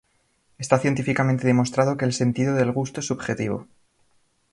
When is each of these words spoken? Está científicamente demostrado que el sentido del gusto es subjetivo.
Está 0.63 0.75
científicamente 0.79 1.45
demostrado 1.45 1.95
que 1.95 2.05
el 2.05 2.13
sentido 2.13 2.55
del 2.55 2.71
gusto 2.71 3.01
es 3.01 3.05
subjetivo. 3.05 3.67